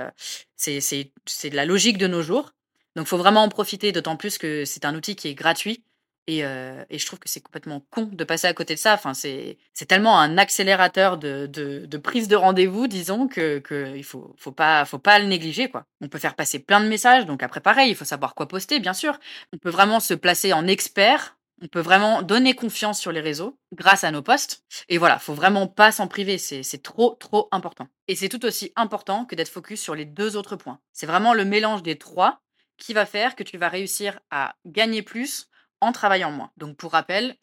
c'est 0.56 1.50
de 1.50 1.56
la 1.56 1.64
logique 1.64 1.98
de 1.98 2.06
nos 2.06 2.22
jours. 2.22 2.52
Donc, 2.98 3.06
faut 3.06 3.16
vraiment 3.16 3.44
en 3.44 3.48
profiter, 3.48 3.92
d'autant 3.92 4.16
plus 4.16 4.38
que 4.38 4.64
c'est 4.64 4.84
un 4.84 4.92
outil 4.96 5.14
qui 5.14 5.28
est 5.28 5.34
gratuit 5.34 5.84
et, 6.26 6.44
heu 6.44 6.84
et 6.90 6.98
je 6.98 7.06
trouve 7.06 7.20
que 7.20 7.28
c'est 7.28 7.40
complètement 7.40 7.80
con 7.90 8.10
de 8.12 8.24
passer 8.24 8.48
à 8.48 8.52
côté 8.54 8.74
de 8.74 8.78
ça. 8.80 8.92
Enfin, 8.94 9.14
c'est 9.14 9.56
tellement 9.86 10.18
un 10.18 10.36
accélérateur 10.36 11.16
de 11.16 11.46
de 11.46 11.96
prise 11.98 12.26
de 12.26 12.34
rendez-vous, 12.34 12.88
disons, 12.88 13.28
que 13.28 13.60
que 13.60 13.96
il 13.96 14.02
faut 14.02 14.34
faut 14.36 14.50
pas 14.50 14.84
faut 14.84 14.98
pas 14.98 15.20
le 15.20 15.26
négliger, 15.26 15.70
quoi. 15.70 15.84
On 16.00 16.08
peut 16.08 16.18
faire 16.18 16.34
passer 16.34 16.58
plein 16.58 16.80
de 16.80 16.88
messages, 16.88 17.24
donc 17.24 17.44
après 17.44 17.60
pareil, 17.60 17.90
il 17.90 17.94
faut 17.94 18.04
savoir 18.04 18.34
quoi 18.34 18.48
poster, 18.48 18.80
bien 18.80 18.94
sûr. 18.94 19.16
On 19.52 19.58
peut 19.58 19.70
vraiment 19.70 20.00
se 20.00 20.14
placer 20.14 20.52
en 20.52 20.66
expert, 20.66 21.38
on 21.62 21.68
peut 21.68 21.80
vraiment 21.80 22.22
donner 22.22 22.54
confiance 22.54 22.98
sur 22.98 23.12
les 23.12 23.20
réseaux 23.20 23.56
grâce 23.72 24.02
à 24.02 24.10
nos 24.10 24.22
posts 24.22 24.64
et 24.88 24.98
voilà, 24.98 25.20
faut 25.20 25.34
vraiment 25.34 25.68
pas 25.68 25.92
s'en 25.92 26.08
priver, 26.08 26.36
c'est 26.36 26.82
trop, 26.82 27.16
trop 27.20 27.48
important 27.52 27.86
et 28.08 28.16
c'est 28.16 28.28
tout 28.28 28.44
aussi 28.44 28.72
important 28.74 29.24
que 29.24 29.36
d'être 29.36 29.48
focus 29.50 29.80
sur 29.80 29.94
les 29.94 30.04
2 30.04 30.36
autres 30.36 30.56
points. 30.56 30.80
C'est 30.92 31.06
vraiment 31.06 31.32
le 31.32 31.44
mélange 31.44 31.84
des 31.84 31.96
3 31.96 32.40
qui 32.78 32.94
va 32.94 33.04
faire 33.06 33.36
que 33.36 33.42
tu 33.42 33.58
vas 33.58 33.68
réussir 33.68 34.20
à 34.30 34.56
gagner 34.64 35.02
plus 35.02 35.48
en 35.80 35.92
travaillant 35.92 36.30
moins. 36.30 36.50
Donc 36.56 36.76
pour 36.76 36.92
rappel, 36.92 37.36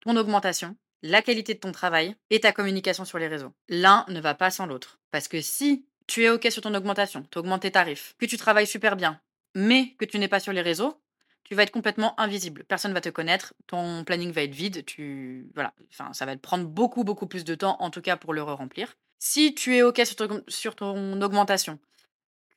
ton 0.00 0.16
augmentation, 0.16 0.76
la 1.02 1.22
qualité 1.22 1.54
de 1.54 1.60
ton 1.60 1.72
travail 1.72 2.16
et 2.30 2.40
ta 2.40 2.52
communication 2.52 3.04
sur 3.04 3.18
les 3.18 3.28
réseaux. 3.28 3.52
L'un 3.68 4.04
ne 4.08 4.20
va 4.20 4.34
pas 4.34 4.50
sans 4.50 4.66
l'autre. 4.66 4.98
Parce 5.10 5.28
que 5.28 5.40
si 5.40 5.86
tu 6.06 6.24
es 6.24 6.30
OK 6.30 6.48
sur 6.50 6.62
ton 6.62 6.74
augmentation, 6.74 7.24
tu 7.30 7.38
augmentes 7.38 7.62
tes 7.62 7.70
tarifs, 7.70 8.14
que 8.18 8.26
tu 8.26 8.36
travailles 8.36 8.66
super 8.66 8.96
bien, 8.96 9.20
mais 9.54 9.94
que 9.98 10.04
tu 10.04 10.18
n'es 10.18 10.28
pas 10.28 10.40
sur 10.40 10.52
les 10.52 10.62
réseaux, 10.62 11.00
tu 11.44 11.54
vas 11.54 11.62
être 11.62 11.70
complètement 11.70 12.18
invisible. 12.20 12.64
Personne 12.64 12.90
ne 12.90 12.94
va 12.94 13.00
te 13.00 13.08
connaître, 13.08 13.54
ton 13.66 14.04
planning 14.04 14.32
va 14.32 14.42
être 14.42 14.54
vide, 14.54 14.84
voilà, 15.54 15.72
enfin 15.90 16.12
ça 16.12 16.26
va 16.26 16.36
te 16.36 16.40
prendre 16.40 16.66
beaucoup 16.66 17.04
beaucoup 17.04 17.26
plus 17.26 17.44
de 17.44 17.54
temps 17.54 17.76
en 17.80 17.90
tout 17.90 18.02
cas 18.02 18.16
pour 18.16 18.34
le 18.34 18.42
re-remplir. 18.42 18.96
Si 19.18 19.54
tu 19.54 19.74
es 19.74 19.82
OK 19.82 20.00
sur 20.48 20.76
ton 20.76 21.22
augmentation, 21.22 21.78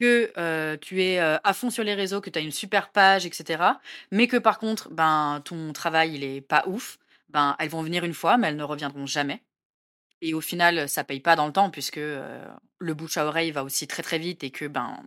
que, 0.01 0.33
heu, 0.37 0.77
tu 0.79 1.03
es, 1.03 1.19
heu, 1.21 1.39
à 1.43 1.53
fond 1.53 1.69
sur 1.71 1.85
les 1.85 1.95
réseaux, 1.95 2.21
que 2.21 2.31
tu 2.31 2.39
as 2.39 2.43
une 2.43 2.51
super 2.51 2.91
page 2.91 3.25
et 3.27 3.31
cetera, 3.33 3.81
mais 4.11 4.27
que 4.27 4.37
par 4.37 4.59
contre, 4.59 4.89
ben, 4.91 5.41
ton 5.45 5.73
travail, 5.73 6.15
il 6.15 6.23
est 6.25 6.41
pas 6.41 6.63
ouf, 6.67 6.99
ben, 7.29 7.55
elles 7.59 7.69
vont 7.69 7.83
venir 7.83 8.05
une 8.05 8.15
fois, 8.15 8.37
mais 8.37 8.49
elles 8.49 8.57
ne 8.57 8.63
reviendront 8.63 9.07
jamais. 9.07 9.43
Et 10.21 10.33
au 10.35 10.41
final, 10.41 10.89
ça 10.89 11.03
paye 11.03 11.19
pas 11.21 11.35
dans 11.35 11.47
le 11.47 11.53
temps 11.53 11.69
puisque, 11.71 11.97
heu, 11.99 12.21
le 12.79 12.93
bouche 12.95 13.17
à 13.17 13.25
oreille 13.25 13.51
va 13.51 13.63
aussi 13.63 13.87
très, 13.87 14.03
très 14.03 14.19
vite 14.19 14.43
et 14.43 14.51
que, 14.51 14.65
ben, 14.67 14.97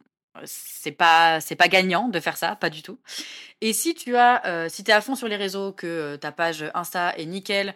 c'est 0.47 0.93
pas 0.93 1.41
c'est 1.41 1.57
pas 1.57 1.69
gagnant 1.69 2.09
de 2.09 2.21
faire 2.21 2.37
ça, 2.37 2.57
pas 2.57 2.71
du 2.71 2.83
tout. 2.83 2.99
Et 3.63 3.73
si 3.75 3.95
tu 3.95 4.17
as, 4.17 4.69
si 4.71 4.85
tu 4.85 4.91
es 4.91 4.95
à 4.95 5.01
fond 5.03 5.17
sur 5.17 5.29
les 5.29 5.37
réseaux, 5.37 5.73
que, 5.73 6.17
ta 6.17 6.33
page 6.33 6.65
Insta 6.75 7.17
est 7.19 7.27
nickel, 7.27 7.75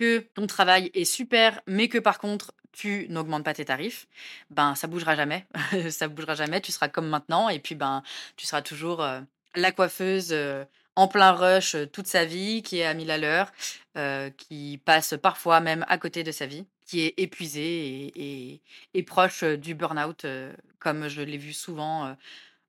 que 0.00 0.20
ton 0.34 0.46
travail 0.48 0.90
est 0.94 1.04
super, 1.06 1.60
mais 1.68 1.88
que 1.88 1.98
par 1.98 2.18
contre, 2.18 2.52
tu 2.74 3.06
n'augmentes 3.10 3.44
pas 3.44 3.54
tes 3.54 3.64
tarifs, 3.64 4.06
ben, 4.50 4.74
ça 4.74 4.86
bougera 4.86 5.16
jamais. 5.16 5.46
Ça 5.90 6.08
bougera 6.08 6.34
jamais, 6.34 6.60
tu 6.60 6.72
seras 6.72 6.88
comme 6.88 7.08
maintenant 7.08 7.48
et 7.48 7.58
puis, 7.60 7.74
ben, 7.74 8.02
tu 8.36 8.46
seras 8.46 8.62
toujours, 8.62 9.02
heu, 9.02 9.20
la 9.54 9.72
coiffeuse, 9.72 10.32
heu, 10.32 10.66
en 10.96 11.08
plein 11.08 11.32
rush, 11.32 11.74
heu, 11.74 11.86
toute 11.86 12.06
sa 12.06 12.24
vie, 12.24 12.62
qui 12.62 12.78
est 12.80 12.84
à 12.86 12.94
1000 12.94 13.10
à 13.10 13.18
l'heure, 13.18 13.52
heu, 13.96 14.30
qui 14.38 14.80
passe 14.84 15.14
parfois 15.22 15.60
même 15.60 15.84
à 15.88 15.98
côté 15.98 16.22
de 16.24 16.32
sa 16.32 16.46
vie, 16.46 16.66
qui 16.86 17.00
est 17.06 17.14
épuisée 17.18 17.62
et 18.16 18.52
et 18.54 18.62
et 18.94 19.02
proche, 19.02 19.44
du 19.44 19.74
burn-out, 19.74 20.26
comme 20.78 21.08
je 21.08 21.22
l'ai 21.22 21.38
vu 21.38 21.52
souvent, 21.52 22.14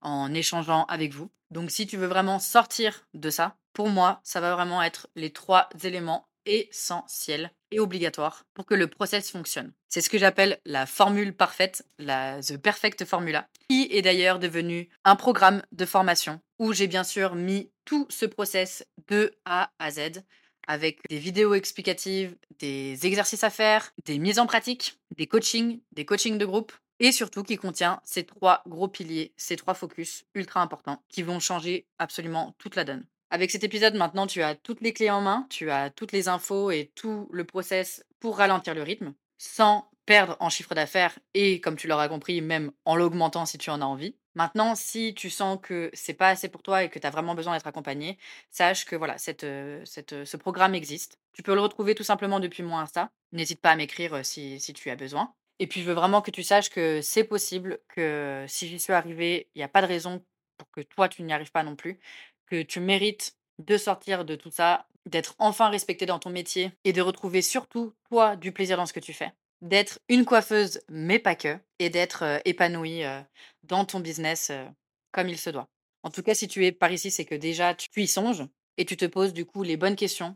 en 0.02 0.34
échangeant 0.34 0.86
avec 0.86 1.14
vous. 1.14 1.30
Donc 1.52 1.72
si 1.72 1.88
tu 1.88 1.98
veux 1.98 2.08
vraiment 2.08 2.40
sortir 2.40 3.06
de 3.14 3.30
ça, 3.30 3.56
pour 3.74 3.90
moi, 3.90 4.20
ça 4.24 4.42
va 4.42 4.54
vraiment 4.56 4.82
être 4.84 5.08
les 5.16 5.32
3 5.32 5.70
éléments 5.84 6.28
essentiels 6.46 7.52
et 7.76 7.80
obligatoires 7.80 8.46
pour 8.54 8.66
que 8.66 8.74
le 8.74 8.88
process 8.88 9.30
fonctionne. 9.30 9.74
C'est 9.90 10.02
ce 10.02 10.10
que 10.10 10.18
j'appelle 10.18 10.60
la 10.66 10.86
formule 10.86 11.36
parfaite, 11.36 11.86
la 12.00 12.40
the 12.42 12.58
perfect 12.58 13.06
formula, 13.06 13.48
qui 13.70 13.88
est 13.92 14.02
d'ailleurs 14.02 14.40
devenu 14.40 14.90
un 15.04 15.16
programme 15.16 15.62
de 15.72 15.86
formation 15.86 16.40
où 16.58 16.74
j'ai 16.74 16.88
bien 16.88 17.04
sûr 17.04 17.36
mis 17.36 17.70
tout 17.84 18.08
ce 18.10 18.26
process 18.26 18.86
de 19.10 19.36
A 19.44 19.72
à 19.78 19.92
Z 19.92 20.24
avec 20.68 21.00
des 21.10 21.20
vidéos 21.20 21.54
explicatives, 21.54 22.36
des 22.60 23.06
exercices 23.06 23.44
à 23.44 23.50
faire, 23.50 23.92
des 24.06 24.18
mises 24.18 24.40
en 24.40 24.48
pratique, 24.48 24.98
des 25.16 25.28
coachings, 25.28 25.82
des 25.92 26.06
coachings 26.06 26.38
de 26.38 26.46
groupe 26.46 26.72
et 27.00 27.12
surtout 27.12 27.44
qui 27.44 27.58
contient 27.58 28.00
ces 28.04 28.26
3 28.26 28.64
gros 28.68 28.88
piliers, 28.88 29.34
ces 29.36 29.58
3 29.58 29.74
focus 29.74 30.26
ultra 30.34 30.62
importants 30.62 31.04
qui 31.10 31.24
vont 31.24 31.40
changer 31.40 31.88
absolument 32.00 32.56
toute 32.58 32.76
la 32.76 32.86
donne. 32.86 33.06
Avec 33.36 33.52
cet 33.52 33.66
épisode, 33.66 33.96
maintenant, 33.96 34.28
tu 34.28 34.42
as 34.42 34.56
toutes 34.56 34.80
les 34.80 34.94
clés 34.94 35.10
en 35.10 35.20
main, 35.20 35.46
tu 35.50 35.70
as 35.70 35.90
toutes 35.90 36.14
les 36.14 36.30
infos 36.30 36.72
et 36.72 36.90
tout 36.96 37.28
le 37.34 37.44
process 37.44 38.06
pour 38.22 38.38
ralentir 38.38 38.74
le 38.74 38.82
rythme, 38.82 39.14
sans 39.38 39.92
perdre 40.06 40.38
en 40.40 40.50
chiffre 40.50 40.74
d'affaires 40.74 41.20
et, 41.34 41.60
comme 41.60 41.76
tu 41.76 41.90
l'auras 41.90 42.08
compris, 42.08 42.40
même 42.40 42.72
en 42.86 42.96
l'augmentant 42.96 43.46
si 43.46 43.58
tu 43.58 43.70
en 43.72 43.82
as 43.82 43.86
envie. 43.86 44.16
Maintenant, 44.36 44.74
si 44.74 45.14
tu 45.16 45.30
sens 45.30 45.60
que 45.62 45.90
c'est 45.92 46.14
pas 46.14 46.30
assez 46.30 46.48
pour 46.48 46.64
toi 46.64 46.84
et 46.84 46.90
que 46.90 46.98
tu 46.98 47.06
as 47.06 47.10
vraiment 47.10 47.36
besoin 47.36 47.54
d'être 47.54 47.68
accompagné, 47.68 48.18
sache 48.52 48.86
que 48.86 48.96
voilà, 48.96 49.18
euh, 49.44 49.84
euh, 50.14 50.26
ce 50.26 50.38
programme 50.38 50.74
existe. 50.74 51.20
Tu 51.34 51.44
peux 51.44 51.56
le 51.56 51.60
retrouver 51.60 51.94
tout 51.94 52.06
simplement 52.06 52.40
depuis 52.40 52.64
mon 52.64 52.78
Insta. 52.78 53.12
N'hésite 53.34 53.60
pas 53.60 53.72
à 53.72 53.76
m'écrire 53.76 54.14
euh, 54.14 54.24
si, 54.24 54.62
si 54.62 54.72
tu 54.72 54.90
as 54.90 54.96
besoin. 54.96 55.34
Et 55.60 55.68
puis, 55.68 55.82
je 55.82 55.88
veux 55.88 55.94
vraiment 55.94 56.22
que 56.22 56.32
tu 56.32 56.42
saches 56.42 56.70
que 56.70 57.02
c'est 57.02 57.26
possible, 57.26 57.80
que 57.90 58.46
si 58.48 58.70
j'y 58.70 58.80
suis 58.80 58.94
arrivée, 58.94 59.50
il 59.56 59.58
n'y 59.58 59.64
a 59.66 59.68
pas 59.68 59.82
de 59.82 59.88
raison 59.88 60.24
pour 60.58 60.72
que 60.72 60.80
toi, 60.80 61.10
tu 61.10 61.22
n'y 61.24 61.34
arrives 61.34 61.52
pas 61.52 61.64
non 61.64 61.76
plus 61.76 62.00
que 62.46 62.62
tu 62.62 62.80
mérites 62.80 63.36
de 63.60 63.78
sortir 63.78 64.26
de 64.26 64.36
tout 64.36 64.52
ça, 64.52 64.88
d'être 65.06 65.36
enfin 65.40 65.70
respecté 65.70 66.06
dans 66.06 66.20
ton 66.20 66.30
métier 66.30 66.72
et 66.84 66.94
de 66.94 67.02
retrouver 67.02 67.42
surtout, 67.42 67.94
toi, 68.10 68.36
du 68.36 68.52
plaisir 68.52 68.78
dans 68.78 68.86
ce 68.86 68.94
que 68.94 69.00
tu 69.00 69.14
fais. 69.14 69.32
D'être 69.62 70.00
une 70.10 70.26
coiffeuse, 70.26 70.82
mais 70.90 71.20
pas 71.20 71.36
que, 71.36 71.58
et 71.80 71.90
d'être 71.90 72.24
euh, 72.24 72.40
épanouie 72.46 73.04
euh, 73.04 73.22
dans 73.64 73.86
ton 73.86 74.00
business 74.00 74.50
euh, 74.52 74.66
comme 75.12 75.30
il 75.30 75.38
se 75.38 75.50
doit. 75.50 75.68
En 76.04 76.10
tout 76.10 76.22
cas, 76.22 76.36
si 76.36 76.48
tu 76.48 76.66
es 76.66 76.72
par 76.72 76.92
ici, 76.92 77.10
c'est 77.10 77.26
que 77.26 77.36
déjà 77.36 77.74
tu 77.74 78.02
y 78.02 78.08
songes 78.08 78.44
et 78.78 78.86
tu 78.86 78.98
te 78.98 79.06
poses 79.06 79.34
du 79.34 79.46
coup 79.46 79.64
les 79.64 79.78
bonnes 79.78 79.96
questions. 79.96 80.36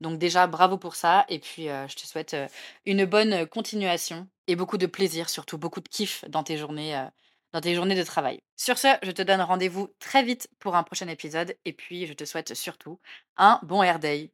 Donc 0.00 0.18
déjà, 0.18 0.46
bravo 0.46 0.78
pour 0.78 0.94
ça. 0.94 1.24
Et 1.28 1.40
puis, 1.40 1.64
je 1.64 1.94
te 1.96 2.06
souhaite 2.06 2.36
une 2.86 3.04
bonne 3.04 3.44
continuation 3.48 4.28
et 4.46 4.54
beaucoup 4.54 4.78
de 4.78 4.86
plaisir, 4.86 5.28
surtout 5.28 5.58
beaucoup 5.58 5.80
de 5.80 5.88
kiff 5.88 6.24
dans 6.28 6.44
tes 6.44 6.56
journées 6.56 7.08
dans 7.52 7.60
tes 7.60 7.74
journées 7.74 7.94
de 7.96 8.02
travail. 8.04 8.40
Sur 8.56 8.78
ce, 8.78 8.88
je 9.02 9.10
te 9.10 9.22
donne 9.22 9.40
rendez-vous 9.40 9.88
très 9.98 10.22
vite 10.22 10.48
pour 10.58 10.76
un 10.76 10.82
prochain 10.82 11.08
épisode 11.08 11.56
et 11.64 11.72
puis 11.72 12.06
je 12.06 12.12
te 12.12 12.24
souhaite 12.24 12.54
surtout 12.54 13.00
un 13.36 13.60
bon 13.62 13.82
Air 13.82 13.98
Day. 13.98 14.32